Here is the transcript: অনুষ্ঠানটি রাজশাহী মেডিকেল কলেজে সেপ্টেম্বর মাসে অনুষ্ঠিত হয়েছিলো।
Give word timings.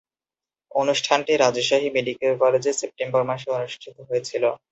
অনুষ্ঠানটি 0.71 1.33
রাজশাহী 1.37 1.87
মেডিকেল 1.95 2.33
কলেজে 2.41 2.71
সেপ্টেম্বর 2.73 3.21
মাসে 3.29 3.47
অনুষ্ঠিত 3.57 3.95
হয়েছিলো। 4.09 4.49